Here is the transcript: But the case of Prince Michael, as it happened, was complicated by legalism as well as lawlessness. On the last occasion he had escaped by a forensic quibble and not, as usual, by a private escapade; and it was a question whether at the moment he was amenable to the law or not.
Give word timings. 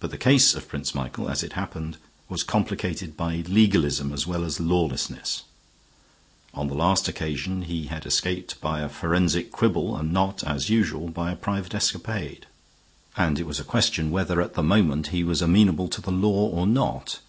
But 0.00 0.10
the 0.10 0.18
case 0.18 0.54
of 0.54 0.68
Prince 0.68 0.94
Michael, 0.94 1.30
as 1.30 1.42
it 1.42 1.54
happened, 1.54 1.96
was 2.28 2.42
complicated 2.42 3.16
by 3.16 3.36
legalism 3.48 4.12
as 4.12 4.26
well 4.26 4.44
as 4.44 4.60
lawlessness. 4.60 5.44
On 6.52 6.68
the 6.68 6.74
last 6.74 7.08
occasion 7.08 7.62
he 7.62 7.84
had 7.86 8.04
escaped 8.04 8.60
by 8.60 8.80
a 8.82 8.88
forensic 8.90 9.50
quibble 9.50 9.96
and 9.96 10.12
not, 10.12 10.44
as 10.46 10.68
usual, 10.68 11.08
by 11.08 11.32
a 11.32 11.36
private 11.36 11.74
escapade; 11.74 12.44
and 13.16 13.38
it 13.38 13.46
was 13.46 13.58
a 13.58 13.64
question 13.64 14.10
whether 14.10 14.42
at 14.42 14.52
the 14.52 14.62
moment 14.62 15.06
he 15.06 15.24
was 15.24 15.40
amenable 15.40 15.88
to 15.88 16.02
the 16.02 16.12
law 16.12 16.44
or 16.50 16.66
not. 16.66 17.20